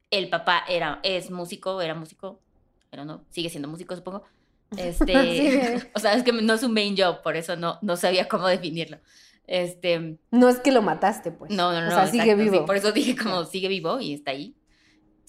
[0.10, 2.42] el papá era, es músico, era músico,
[2.90, 4.24] pero no, sigue siendo músico, supongo.
[4.76, 8.28] Este, o sea, es que no es un main job, por eso no, no sabía
[8.28, 8.98] cómo definirlo.
[9.46, 11.52] Este, no es que lo mataste, pues.
[11.52, 11.88] No, no, no.
[11.88, 12.66] O sea, sigue vivo.
[12.66, 14.56] por eso dije como sigue vivo y está ahí.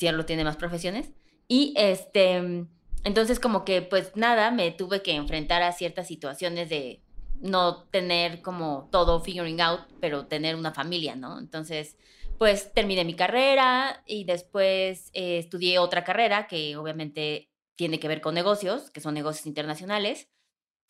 [0.00, 1.12] lo tiene más profesiones.
[1.46, 2.66] Y este,
[3.04, 7.02] entonces como que pues nada, me tuve que enfrentar a ciertas situaciones de
[7.40, 11.38] no tener como todo figuring out, pero tener una familia, ¿no?
[11.38, 11.96] Entonces,
[12.38, 18.20] pues terminé mi carrera y después eh, estudié otra carrera que obviamente tiene que ver
[18.20, 20.28] con negocios, que son negocios internacionales.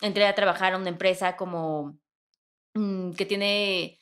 [0.01, 1.99] Entré a trabajar a una empresa como
[2.75, 3.99] mm, que tiene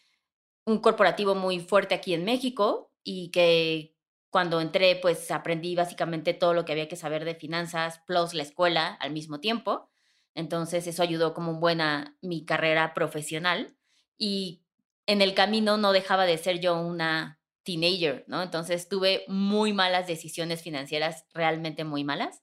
[0.66, 3.96] un corporativo muy fuerte aquí en México y que
[4.30, 8.42] cuando entré pues aprendí básicamente todo lo que había que saber de finanzas plus la
[8.42, 9.88] escuela al mismo tiempo.
[10.36, 13.74] Entonces eso ayudó como un buena mi carrera profesional
[14.18, 14.62] y
[15.06, 18.42] en el camino no dejaba de ser yo una teenager, ¿no?
[18.42, 22.42] Entonces tuve muy malas decisiones financieras, realmente muy malas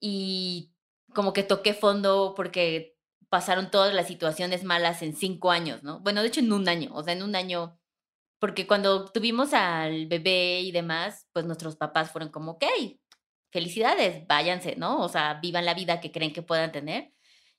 [0.00, 0.72] y
[1.14, 2.96] como que toqué fondo porque
[3.28, 6.00] pasaron todas las situaciones malas en cinco años, ¿no?
[6.00, 7.78] Bueno, de hecho en un año, o sea, en un año,
[8.40, 12.64] porque cuando tuvimos al bebé y demás, pues nuestros papás fueron como, ok,
[13.50, 15.00] felicidades, váyanse, ¿no?
[15.00, 17.12] O sea, vivan la vida que creen que puedan tener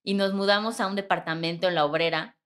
[0.03, 2.37] y nos mudamos a un departamento en La Obrera,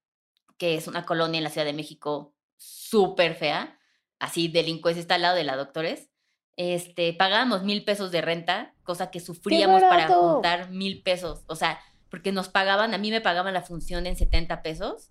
[0.58, 3.80] que es una colonia en la Ciudad de México súper fea,
[4.20, 6.10] así delincuencia está al lado de la Doctores.
[6.56, 11.44] Este, pagábamos mil pesos de renta, cosa que sufríamos para juntar mil pesos.
[11.48, 15.10] O sea, porque nos pagaban, a mí me pagaban la función en 70 pesos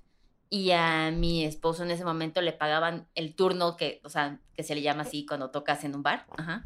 [0.49, 4.63] y a mi esposo en ese momento le pagaban el turno que, o sea, que
[4.63, 6.27] se le llama así cuando tocas en un bar.
[6.37, 6.65] Ajá.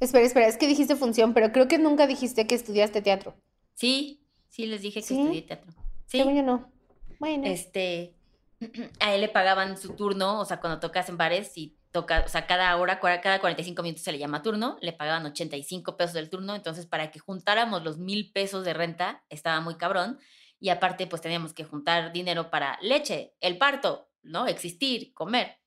[0.00, 3.36] Espera, espera, es que dijiste función, pero creo que nunca dijiste que estudiaste teatro.
[3.74, 5.72] Sí, sí les dije que estudié teatro.
[6.06, 6.18] Sí.
[6.18, 6.70] yo no.
[7.18, 7.46] Bueno.
[7.46, 8.14] Este,
[9.00, 12.28] a él le pagaban su turno, o sea, cuando tocas en bares y toca, o
[12.28, 16.30] sea, cada hora, cada 45 minutos se le llama turno, le pagaban 85 pesos del
[16.30, 20.18] turno, entonces para que juntáramos los mil pesos de renta estaba muy cabrón
[20.60, 24.46] y aparte pues teníamos que juntar dinero para leche, el parto, ¿no?
[24.46, 25.58] Existir, comer.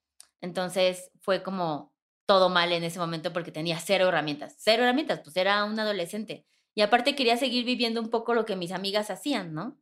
[0.42, 1.94] Entonces fue como
[2.26, 6.46] todo mal en ese momento porque tenía cero herramientas, cero herramientas, pues era un adolescente.
[6.76, 9.80] Y aparte quería seguir viviendo un poco lo que mis amigas hacían, ¿no?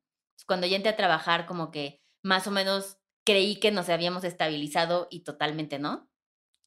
[0.48, 5.08] Cuando ya entré a trabajar como que más o menos creí que nos habíamos estabilizado
[5.12, 6.10] y totalmente no.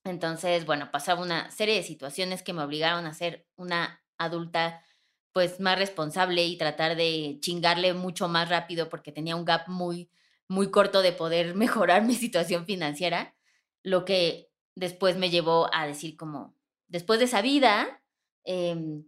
[0.04, 4.84] Entonces, bueno, pasaba una serie de situaciones que me obligaron a ser una adulta
[5.32, 10.10] pues más responsable y tratar de chingarle mucho más rápido porque tenía un gap muy,
[10.48, 13.34] muy corto de poder mejorar mi situación financiera,
[13.82, 16.54] lo que después me llevó a decir como,
[16.88, 18.02] después de esa vida,
[18.44, 19.04] em,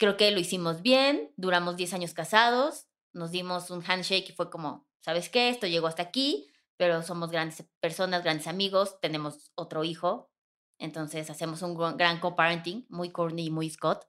[0.00, 4.48] creo que lo hicimos bien, duramos 10 años casados, nos dimos un handshake y fue
[4.48, 5.50] como, ¿sabes qué?
[5.50, 10.30] Esto llegó hasta aquí, pero somos grandes personas, grandes amigos, tenemos otro hijo,
[10.78, 14.08] entonces hacemos un gran co-parenting, muy corny y muy Scott,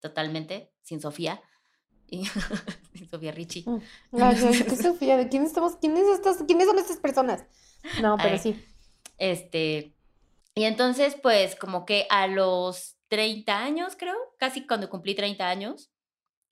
[0.00, 1.40] totalmente, sin Sofía.
[2.08, 2.26] Y,
[2.94, 3.62] sin Sofía Richie.
[3.66, 3.80] Mm,
[4.68, 5.16] ¿Qué Sofía?
[5.16, 5.76] ¿De quién estamos?
[5.76, 7.44] ¿Quiénes, estas, ¿Quiénes son estas personas?
[8.02, 8.60] No, pero sí.
[9.18, 9.94] Este,
[10.56, 15.90] y entonces, pues, como que a los 30 años, creo, casi cuando cumplí 30 años,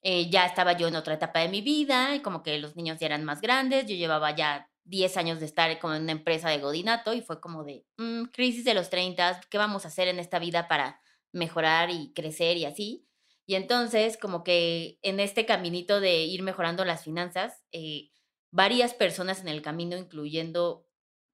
[0.01, 2.99] eh, ya estaba yo en otra etapa de mi vida y como que los niños
[2.99, 6.49] ya eran más grandes, yo llevaba ya 10 años de estar como en una empresa
[6.49, 10.07] de godinato y fue como de mm, crisis de los 30, ¿qué vamos a hacer
[10.09, 10.99] en esta vida para
[11.31, 13.07] mejorar y crecer y así?
[13.45, 18.09] Y entonces como que en este caminito de ir mejorando las finanzas, eh,
[18.51, 20.85] varias personas en el camino, incluyendo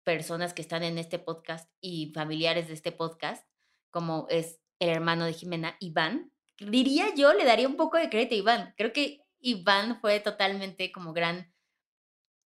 [0.03, 3.45] personas que están en este podcast y familiares de este podcast,
[3.91, 8.35] como es el hermano de Jimena, Iván, diría yo, le daría un poco de crédito
[8.35, 8.73] a Iván.
[8.77, 11.53] Creo que Iván fue totalmente como gran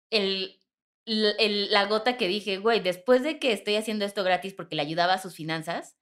[0.09, 0.61] el
[1.05, 5.13] la gota que dije, güey, después de que estoy haciendo esto gratis porque le ayudaba
[5.13, 5.97] a sus finanzas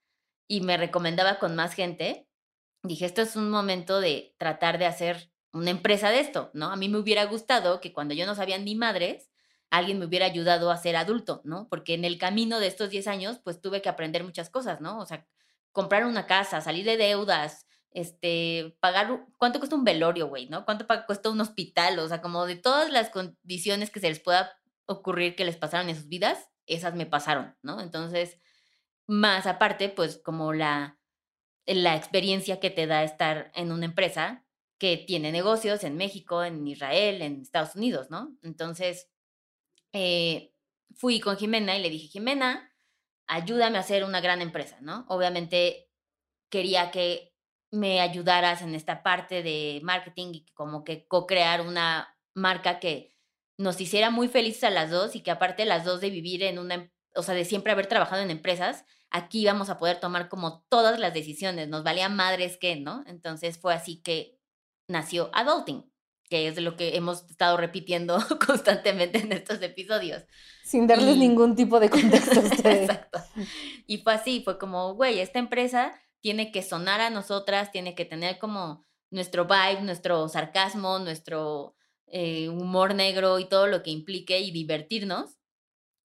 [0.47, 2.27] y me recomendaba con más gente,
[2.83, 6.67] dije, esto es un momento de tratar de hacer una empresa de esto, ¿no?
[6.67, 9.29] A mí me hubiera gustado que cuando yo no sabía ni madres,
[9.69, 11.67] alguien me hubiera ayudado a ser adulto, ¿no?
[11.69, 14.99] Porque en el camino de estos 10 años, pues tuve que aprender muchas cosas, ¿no?
[14.99, 15.27] O sea,
[15.71, 20.65] comprar una casa, salir de deudas, este, pagar, ¿cuánto cuesta un velorio, güey, no?
[20.65, 21.99] ¿Cuánto cuesta un hospital?
[21.99, 24.51] O sea, como de todas las condiciones que se les pueda
[24.85, 27.81] ocurrir que les pasaron en sus vidas, esas me pasaron, ¿no?
[27.81, 28.39] Entonces,
[29.07, 30.99] más aparte, pues como la,
[31.65, 34.45] la experiencia que te da estar en una empresa
[34.77, 38.37] que tiene negocios en México, en Israel, en Estados Unidos, ¿no?
[38.43, 39.09] Entonces,
[39.93, 40.53] eh,
[40.95, 42.71] fui con Jimena y le dije, Jimena,
[43.29, 45.05] ayúdame a hacer una gran empresa, ¿no?
[45.07, 45.89] Obviamente
[46.49, 47.33] quería que
[47.71, 53.15] me ayudaras en esta parte de marketing y como que co-crear una marca que
[53.57, 56.57] nos hiciera muy felices a las dos y que aparte las dos de vivir en
[56.57, 60.27] una, em, o sea, de siempre haber trabajado en empresas, aquí íbamos a poder tomar
[60.27, 63.03] como todas las decisiones, nos valía madres que, ¿no?
[63.05, 64.39] Entonces fue así que
[64.87, 65.91] nació Adulting,
[66.29, 70.23] que es lo que hemos estado repitiendo constantemente en estos episodios.
[70.63, 72.89] Sin darles ningún tipo de contexto a ustedes.
[72.89, 73.18] Exacto.
[73.87, 78.05] Y fue así, fue como, güey, esta empresa tiene que sonar a nosotras, tiene que
[78.05, 81.75] tener como nuestro vibe, nuestro sarcasmo, nuestro
[82.07, 85.37] eh, humor negro y todo lo que implique y divertirnos.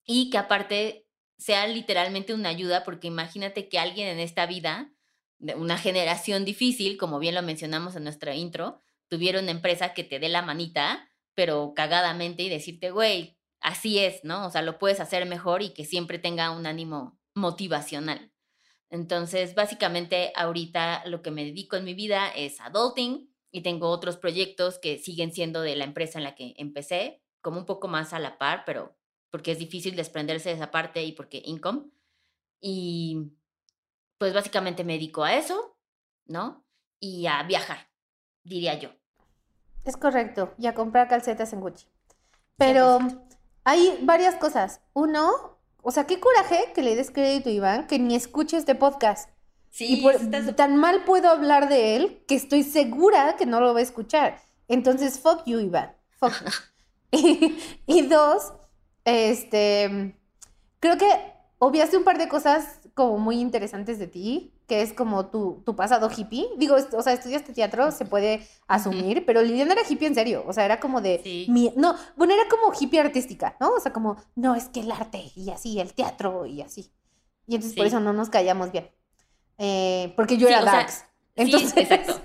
[0.07, 1.07] Y que aparte
[1.39, 4.93] sea literalmente una ayuda, porque imagínate que alguien en esta vida,
[5.39, 10.05] de una generación difícil, como bien lo mencionamos en nuestra intro, tuviera una empresa que
[10.05, 14.47] te dé la manita, pero cagadamente y decirte, güey, así es, ¿no?
[14.47, 18.33] O sea, lo puedes hacer mejor y que siempre tenga un ánimo motivacional.
[18.91, 24.17] Entonces, básicamente, ahorita lo que me dedico en mi vida es adulting, y tengo otros
[24.17, 28.13] proyectos que siguen siendo de la empresa en la que empecé, como un poco más
[28.13, 28.97] a la par, pero
[29.31, 31.85] porque es difícil desprenderse de esa parte y porque income.
[32.61, 33.31] Y
[34.19, 35.79] pues básicamente me dedico a eso,
[36.27, 36.67] ¿no?
[36.99, 37.89] Y a viajar,
[38.43, 38.91] diría yo.
[39.85, 41.87] Es correcto, y a comprar calcetas en Gucci.
[42.57, 42.99] Pero
[43.63, 44.81] hay varias cosas.
[44.95, 45.54] Uno,
[45.85, 49.29] o sea, qué coraje que le des crédito a Iván que ni escuche este podcast.
[49.71, 53.81] Sí, y tan mal puedo hablar de él que estoy segura que no lo va
[53.81, 54.41] a escuchar.
[54.69, 55.95] Entonces, fuck you, Iván.
[56.19, 56.33] Fuck
[57.11, 58.53] y, dos,
[59.05, 60.17] este,
[60.81, 61.07] creo que
[61.59, 65.75] obviaste un par de cosas como muy interesantes de ti, que es como tu, tu
[65.75, 66.47] pasado hippie.
[66.57, 70.53] Digo, o sea, estudiaste teatro, se puede asumir, pero Liliana era hippie en serio, o
[70.53, 71.47] sea, era como de...
[71.77, 73.71] no, bueno, era como hippie artística, ¿no?
[73.71, 76.93] O sea, como, no, es que el arte y así, el teatro y así.
[77.47, 78.91] Y entonces por eso no nos callamos bien.
[79.59, 81.05] Eh, porque yo era darks.
[81.35, 81.77] entonces...
[81.77, 82.21] exacto.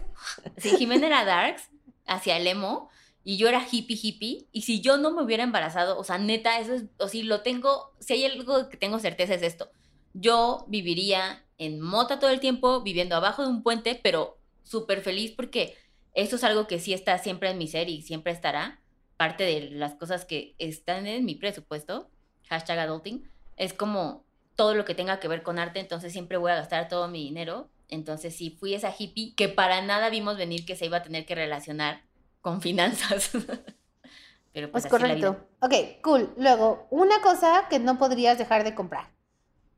[0.57, 1.69] Si Jimena era darks,
[2.05, 2.89] hacia el emo,
[3.23, 6.59] y yo era hippie hippie, y si yo no me hubiera embarazado, o sea, neta,
[6.59, 9.71] eso es, o si lo tengo, si hay algo que tengo certeza es esto,
[10.13, 15.33] yo viviría en mota todo el tiempo, viviendo abajo de un puente, pero súper feliz
[15.35, 15.75] porque
[16.13, 18.79] eso es algo que sí está siempre en mi ser y siempre estará,
[19.17, 22.09] parte de las cosas que están en mi presupuesto,
[22.47, 24.23] hashtag adulting, es como
[24.55, 27.23] todo lo que tenga que ver con arte, entonces siempre voy a gastar todo mi
[27.23, 27.69] dinero.
[27.87, 31.25] Entonces sí, fui esa hippie que para nada vimos venir que se iba a tener
[31.25, 32.03] que relacionar
[32.41, 33.31] con finanzas.
[34.53, 35.47] Pero pues, correcto.
[35.61, 36.33] Ok, cool.
[36.37, 39.09] Luego, una cosa que no podrías dejar de comprar.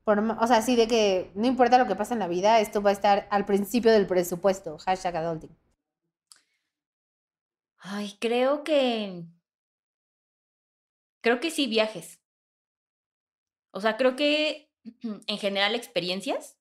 [0.05, 2.89] O sea, así de que no importa lo que pase en la vida, esto va
[2.89, 4.77] a estar al principio del presupuesto.
[4.79, 5.55] Hashtag adulting.
[7.77, 9.23] Ay, creo que.
[11.21, 12.19] Creo que sí, viajes.
[13.71, 14.69] O sea, creo que
[15.27, 16.57] en general experiencias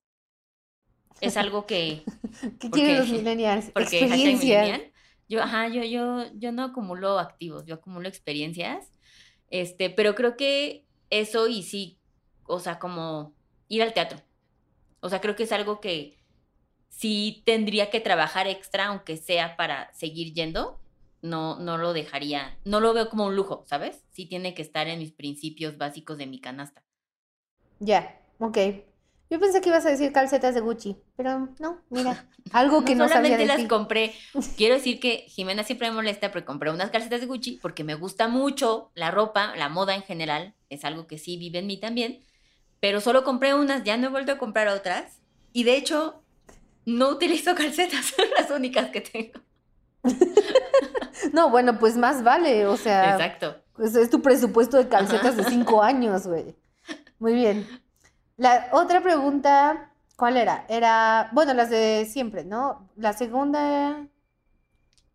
[1.19, 2.03] es algo que.
[2.59, 3.67] ¿Qué quieren los millennials?
[3.69, 4.81] Experiencias.
[5.27, 8.91] Yo, ajá, yo, yo, yo no acumulo activos, yo acumulo experiencias.
[9.49, 12.00] Este, pero creo que eso y sí,
[12.51, 13.33] o sea, como
[13.67, 14.19] ir al teatro.
[14.99, 16.17] O sea, creo que es algo que
[16.89, 20.79] sí tendría que trabajar extra, aunque sea para seguir yendo.
[21.21, 24.03] No, no lo dejaría, no lo veo como un lujo, ¿sabes?
[24.11, 26.83] Sí tiene que estar en mis principios básicos de mi canasta.
[27.79, 28.57] Ya, ok.
[29.29, 33.05] Yo pensé que ibas a decir calcetas de Gucci, pero no, mira, algo que no,
[33.05, 34.13] no solamente las compré.
[34.57, 37.95] Quiero decir que Jimena siempre me molesta porque compré unas calcetas de Gucci porque me
[37.95, 41.77] gusta mucho la ropa, la moda en general, es algo que sí vive en mí
[41.79, 42.25] también,
[42.81, 45.21] pero solo compré unas, ya no he vuelto a comprar otras
[45.53, 46.21] y de hecho
[46.85, 49.39] no utilizo calcetas, son las únicas que tengo.
[51.31, 53.11] no, bueno, pues más vale, o sea.
[53.11, 53.55] Exacto.
[53.73, 56.55] Pues es tu presupuesto de calcetas de cinco años, güey.
[57.19, 57.67] Muy bien.
[58.35, 60.65] La otra pregunta, ¿cuál era?
[60.67, 62.89] Era, bueno, las de siempre, ¿no?
[62.95, 64.07] La segunda...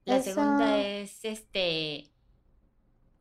[0.04, 2.12] La segunda es, este,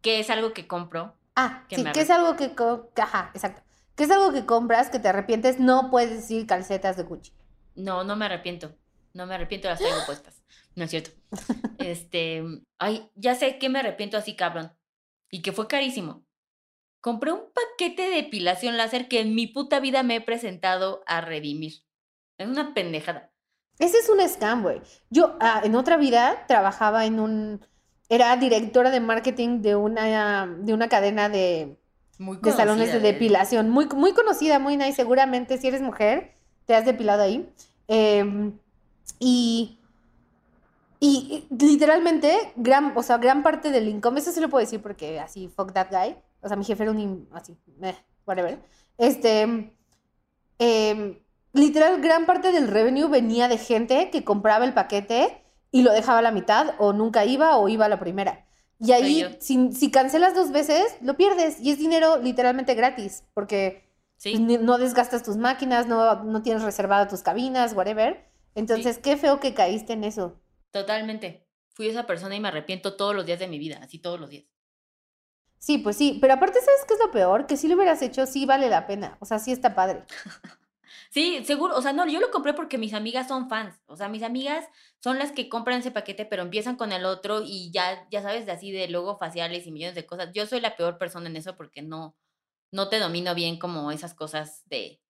[0.01, 1.15] ¿qué es algo que compro?
[1.35, 2.53] Ah, sí, ¿qué es algo que,
[3.01, 3.63] ajá, exacto.
[3.95, 5.59] ¿Qué es algo que compras que te arrepientes?
[5.59, 7.31] No puedes decir calcetas de Gucci.
[7.75, 8.75] No, no me arrepiento.
[9.13, 10.41] No me arrepiento, las traigo puestas.
[10.75, 11.11] No es cierto.
[11.77, 12.43] Este,
[12.79, 14.71] ay, ya sé que me arrepiento así, cabrón.
[15.29, 16.25] Y que fue carísimo
[17.05, 21.21] compré un paquete de depilación láser que en mi puta vida me he presentado a
[21.21, 21.83] redimir.
[22.39, 23.31] Es una pendejada.
[23.77, 24.81] Ese es un scam, güey.
[25.11, 27.63] Yo ah, en otra vida trabajaba en un...
[28.09, 31.77] Era directora de marketing de una, de una cadena de,
[32.17, 33.69] de salones de depilación.
[33.69, 34.93] Muy, muy conocida, muy nice.
[34.93, 37.49] Seguramente si eres mujer, te has depilado ahí.
[37.87, 38.57] Em,
[39.19, 39.79] y,
[40.99, 45.19] y, literalmente, gran, o sea, gran parte del income, eso sí lo puedo decir porque
[45.19, 48.59] así, fuck that guy, o sea, mi jefe era un, así, eh, whatever.
[48.97, 49.73] Este,
[50.59, 51.19] em,
[51.53, 56.19] literal, gran parte del revenue venía de gente que compraba el paquete y lo dejaba
[56.19, 58.44] a la mitad o nunca iba o iba a la primera.
[58.79, 63.89] Y ahí, si, si, cancelas dos veces, lo pierdes y es dinero literalmente gratis porque
[64.21, 68.25] pues, no desgastas tus máquinas, no, no tienes reservadas tus cabinas, whatever.
[68.53, 70.41] Entonces, qué feo que caíste en eso.
[70.71, 71.47] Totalmente.
[71.69, 74.29] Fui esa persona y me arrepiento todos los días de mi vida, así todos los
[74.29, 74.45] días.
[75.57, 77.47] Sí, pues sí, pero aparte, ¿sabes qué es lo peor?
[77.47, 79.17] Que si lo hubieras hecho, sí vale la pena.
[79.19, 80.03] O sea, sí está padre.
[81.09, 84.09] Sí, seguro, o sea, no, yo lo compré porque mis amigas son fans, o sea,
[84.09, 84.67] mis amigas
[84.99, 88.45] son las que compran ese paquete, pero empiezan con el otro y ya, ya sabes,
[88.45, 90.31] de así de logo faciales y millones de cosas.
[90.33, 92.15] Yo soy la peor persona en eso porque no,
[92.71, 95.01] no te domino bien como esas cosas de,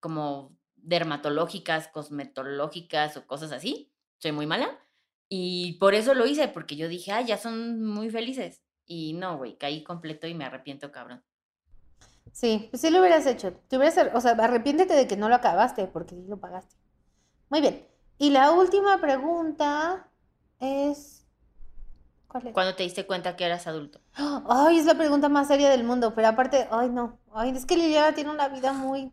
[0.00, 3.92] como dermatológicas, cosmetológicas o cosas así.
[4.18, 4.78] Soy muy mala.
[5.28, 8.62] Y por eso lo hice, porque yo dije, ah, ya son muy felices.
[8.84, 11.24] Y no, güey, caí completo y me arrepiento, cabrón.
[12.30, 13.52] Sí, pues sí lo hubieras hecho.
[13.68, 16.76] Te hubieras, o sea, arrepiéntete de que no lo acabaste, porque sí lo pagaste.
[17.50, 17.86] Muy bien.
[18.18, 20.08] Y la última pregunta
[20.60, 21.26] es.
[22.28, 22.54] ¿Cuál es?
[22.54, 24.00] ¿Cuándo te diste cuenta que eras adulto?
[24.14, 27.18] Ay, es la pregunta más seria del mundo, pero aparte, ay, no.
[27.34, 29.12] Ay, es que Liliana tiene una vida muy,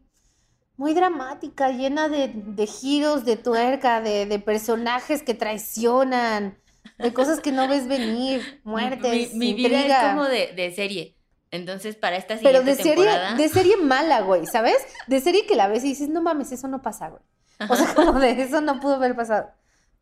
[0.78, 6.58] muy dramática, llena de, de giros de tuerca, de, de personajes que traicionan,
[6.98, 11.18] de cosas que no ves venir, muertes, mi, mi vida es como de, de, serie.
[11.52, 14.78] Entonces, para esta siguiente Pero de serie, de serie mala, güey, ¿sabes?
[15.08, 17.24] De serie que la ves y dices, no mames, eso no pasa, güey.
[17.70, 19.50] O sea, como de eso no pudo haber pasado.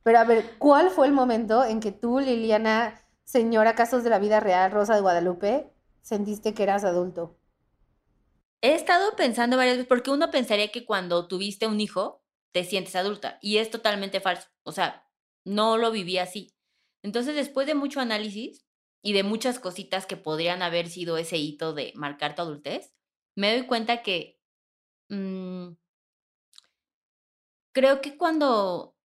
[0.04, 4.20] Pero a ver, ¿cuál fue el momento en que tú, Liliana, señora Casos de la
[4.20, 5.72] Vida Real, Rosa de Guadalupe,
[6.02, 7.38] sentiste que eras adulto?
[8.62, 12.96] he estado pensando varias veces, porque uno pensaría que cuando tuviste un hijo, te sientes
[12.96, 14.48] adulta, y es totalmente falso.
[14.64, 15.08] O sea,
[15.44, 16.56] no lo viví así.
[17.04, 18.66] Entonces, después de mucho análisis
[19.02, 22.94] y de muchas cositas que podrían haber sido ese hito de marcar tu adultez,
[23.36, 24.40] me doy cuenta que
[25.10, 25.70] mm,
[27.72, 28.96] creo que cuando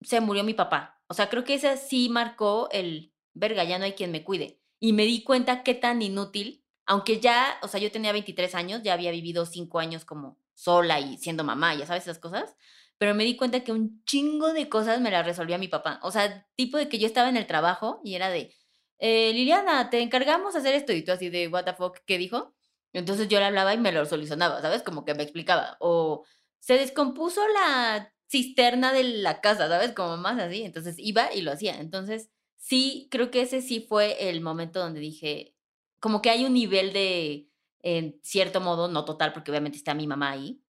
[0.00, 3.84] se murió mi papá, o sea, creo que ese sí marcó el, verga, ya no
[3.84, 4.60] hay quien me cuide.
[4.80, 8.82] Y me di cuenta qué tan inútil, aunque ya, o sea, yo tenía 23 años,
[8.82, 12.56] ya había vivido 5 años como sola y siendo mamá, ya sabes esas cosas,
[13.02, 15.98] pero me di cuenta que un chingo de cosas me las resolvía mi papá.
[16.04, 18.54] O sea, tipo de que yo estaba en el trabajo y era de,
[19.00, 22.54] eh, Liliana, te encargamos hacer esto y tú así de, what the fuck, ¿qué dijo?
[22.92, 24.84] Entonces yo le hablaba y me lo solucionaba, ¿sabes?
[24.84, 25.76] Como que me explicaba.
[25.80, 26.24] O
[26.60, 29.90] se descompuso la cisterna de la casa, ¿sabes?
[29.94, 30.62] Como más así.
[30.62, 31.80] Entonces iba y lo hacía.
[31.80, 35.56] Entonces, sí, creo que ese sí fue el momento donde dije,
[35.98, 37.48] como que hay un nivel de,
[37.80, 40.61] en cierto modo, no total, porque obviamente está mi mamá ahí,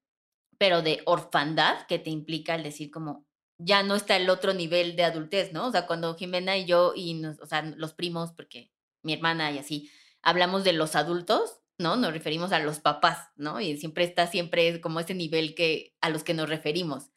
[0.64, 4.96] pero de orfandad que te implica el decir como, ya no está el otro nivel
[4.96, 5.68] de adultez, ¿no?
[5.68, 9.58] O sea, cuando Jimena y yo, y o sea, los primos, porque mi hermana y
[9.58, 9.92] así,
[10.22, 11.98] hablamos de los adultos, ¿no?
[11.98, 13.60] Nos referimos a los papás, ¿no?
[13.60, 17.10] Y siempre está siempre como ese nivel que a los que nos referimos.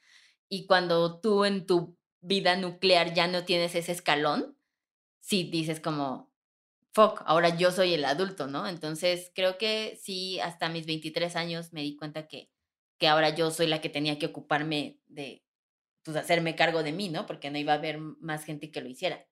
[0.49, 4.59] Y cuando tú en tu vida nuclear ya no tienes ese escalón,
[5.20, 6.32] sí dices como,
[6.90, 8.66] fuck, ahora yo soy el adulto, ¿no?
[8.66, 12.51] Entonces creo que sí, hasta mis 23 años me di cuenta que,
[12.99, 15.44] que ahora yo soy la que tenía que ocuparme de,
[16.03, 17.26] pues, hacerme cargo de mí, ¿no?
[17.26, 19.26] Porque no iba a haber más gente que lo hiciera.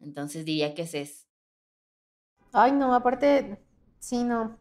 [0.00, 1.26] Entonces diría que ese es.
[2.52, 3.58] Ay, no, aparte,
[3.98, 4.58] sí, no.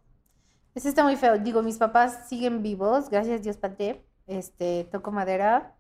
[0.76, 1.38] Ese está muy feo.
[1.38, 4.06] Digo, mis papás siguen vivos, gracias Dios, Pate.
[4.28, 5.76] Este, toco madera.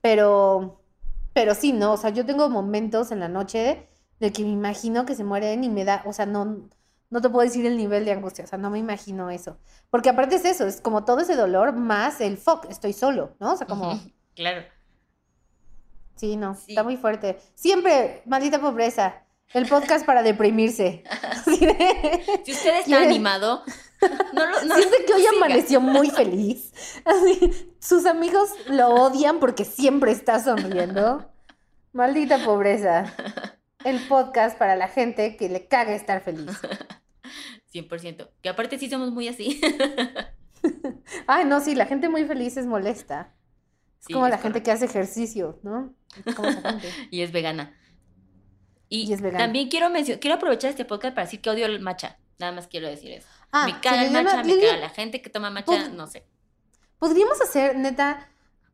[0.00, 0.82] Pero,
[1.32, 1.92] pero sí, ¿no?
[1.92, 3.88] O sea, yo tengo momentos en la noche
[4.20, 6.68] de que me imagino que se mueren y me da, o sea, no,
[7.12, 9.58] no te puedo decir el nivel de angustia, o sea, no me imagino eso.
[9.90, 13.52] Porque aparte es eso, es como todo ese dolor más el fuck, estoy solo, ¿no?
[13.52, 14.00] O sea, como...
[14.34, 14.64] Claro.
[16.16, 17.38] Sí, no, está muy fuerte.
[17.54, 19.24] Siempre, maldita pobreza.
[19.52, 21.04] El podcast para deprimirse.
[21.44, 23.62] si usted está animado,
[24.32, 24.74] no lo no
[25.06, 26.72] que hoy amaneció muy feliz.
[27.04, 31.30] Así, sus amigos lo odian porque siempre está sonriendo.
[31.92, 33.14] Maldita pobreza.
[33.84, 36.58] El podcast para la gente que le caga estar feliz.
[37.72, 38.30] 100%.
[38.42, 39.60] Que aparte sí somos muy así.
[41.26, 43.34] Ay, no, sí, la gente muy feliz es molesta.
[44.00, 45.94] Es como la gente que hace ejercicio, ¿no?
[46.24, 46.88] Es como esa gente.
[47.10, 47.78] y es vegana.
[48.88, 49.44] Y, es vegana.
[49.44, 49.88] también quiero
[50.20, 52.18] quiero aprovechar este podcast para decir que odio el matcha.
[52.38, 53.28] Nada más quiero decir eso.
[53.52, 56.26] Ah, me caga el matcha, me caga la gente que toma matcha, no sé.
[56.98, 58.28] Podríamos hacer, neta,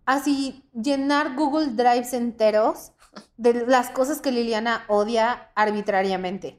[0.07, 2.93] así, llenar Google Drives enteros
[3.37, 6.59] de las cosas que Liliana odia arbitrariamente.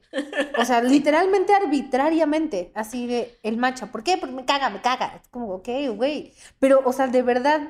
[0.58, 3.86] O sea, literalmente arbitrariamente, así de el matcha.
[3.86, 4.18] ¿Por qué?
[4.18, 5.20] Porque me caga, me caga.
[5.22, 6.34] Es como, ok, güey.
[6.58, 7.60] Pero, o sea, de verdad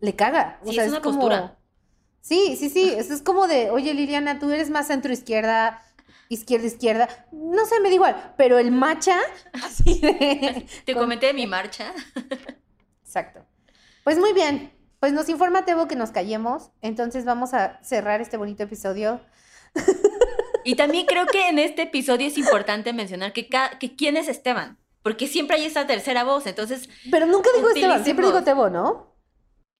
[0.00, 0.58] le caga.
[0.64, 1.58] O sea, es, una postura.
[2.20, 2.92] Sí, sí, sí.
[2.96, 5.82] Eso es como de, oye, Liliana, tú eres más centro izquierda,
[6.28, 7.08] izquierda, izquierda.
[7.32, 8.34] No sé, me da igual.
[8.36, 9.18] Pero el matcha,
[9.64, 10.66] así de.
[10.84, 11.92] Te comenté de mi marcha.
[13.02, 13.44] Exacto.
[14.04, 14.71] Pues muy bien.
[15.02, 19.20] Pues nos informa Tebo que nos callemos, entonces vamos a cerrar este bonito episodio.
[20.64, 23.48] Y también creo que en este episodio es importante mencionar que,
[23.80, 26.88] que quién es Esteban, porque siempre hay esa tercera voz, entonces...
[27.10, 29.16] Pero nunca digo Esteban, siempre digo Tebo, ¿no?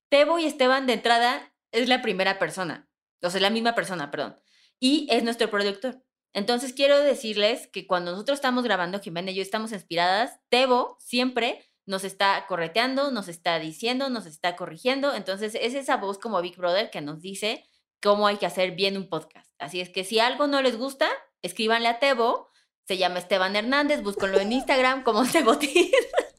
[0.09, 2.89] Tebo y Esteban de entrada es la primera persona,
[3.23, 4.41] o sea, la misma persona, perdón,
[4.81, 6.03] y es nuestro productor.
[6.33, 11.72] Entonces quiero decirles que cuando nosotros estamos grabando, Jimena y yo estamos inspiradas, Tebo siempre
[11.87, 15.15] nos está correteando, nos está diciendo, nos está corrigiendo.
[15.15, 17.65] Entonces es esa voz como Big Brother que nos dice
[18.03, 19.51] cómo hay que hacer bien un podcast.
[19.59, 21.09] Así es que si algo no les gusta,
[21.43, 22.51] escríbanle a Tebo.
[22.85, 25.91] Se llama Esteban Hernández, búsquenlo en Instagram como Tebotín.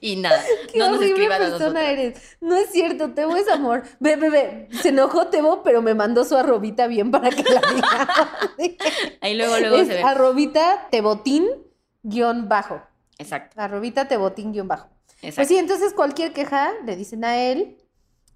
[0.00, 0.42] y nada,
[0.74, 1.82] no nos escriban a nosotros.
[1.82, 2.36] eres.
[2.40, 3.84] No es cierto, Tebo es amor.
[4.00, 4.68] Ve, ve, ve.
[4.82, 8.30] Se enojó Tebo, pero me mandó su arrobita bien para que la diga.
[9.20, 10.02] Ahí luego, luego se ve.
[10.02, 11.48] Arrobita Tebotín
[12.02, 12.82] guion bajo.
[13.18, 13.60] Exacto.
[13.60, 14.88] Arrobita Tebotín guion bajo.
[15.22, 15.36] Exacto.
[15.36, 17.78] Pues sí, entonces cualquier queja le dicen a él.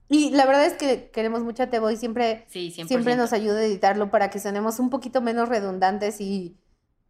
[0.08, 3.64] Y la verdad es que queremos mucho a Tebo y siempre, siempre nos ayuda a
[3.64, 6.56] editarlo para que sonemos un poquito menos redundantes y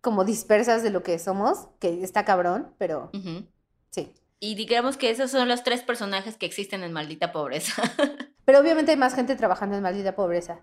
[0.03, 3.11] como dispersas de lo que somos, que está cabrón, pero
[3.91, 4.13] sí.
[4.39, 7.83] Y digamos que esos son los tres personajes que existen en Maldita Pobreza.
[8.45, 10.61] pero obviamente hay más gente trabajando en Maldita Pobreza.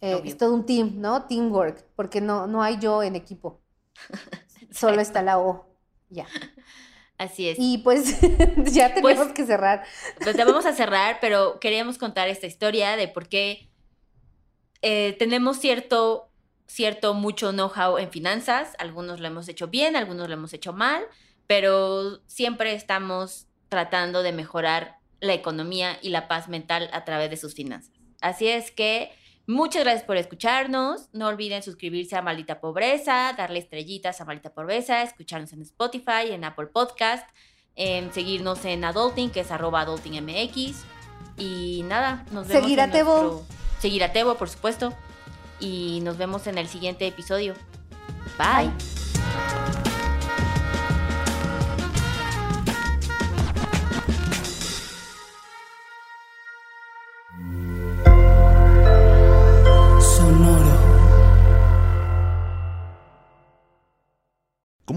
[0.00, 1.26] Eh, es todo un team, ¿no?
[1.26, 3.60] Teamwork, porque no, no hay yo en equipo.
[4.70, 5.73] Solo está la O.
[6.08, 6.26] Ya.
[7.18, 7.58] Así es.
[7.60, 8.20] Y pues
[8.72, 9.84] ya tenemos pues, que cerrar.
[10.22, 13.68] Pues ya vamos a cerrar, pero queríamos contar esta historia de por qué
[14.82, 16.30] eh, tenemos cierto
[16.66, 21.04] cierto mucho know-how en finanzas, algunos lo hemos hecho bien, algunos lo hemos hecho mal,
[21.46, 27.36] pero siempre estamos tratando de mejorar la economía y la paz mental a través de
[27.36, 27.94] sus finanzas.
[28.20, 29.12] Así es que
[29.46, 31.08] muchas gracias por escucharnos.
[31.12, 36.44] No olviden suscribirse a Maldita Pobreza, darle estrellitas a Maldita Pobreza, escucharnos en Spotify, en
[36.44, 37.28] Apple Podcast,
[37.76, 40.84] en seguirnos en Adulting, que es arroba adultingmx.
[41.36, 42.62] Y nada, nos vemos.
[42.62, 43.44] Seguir a Tebo.
[43.80, 44.94] Seguir a Tebo, por supuesto.
[45.60, 47.54] Y nos vemos en el siguiente episodio.
[48.38, 49.03] Bye.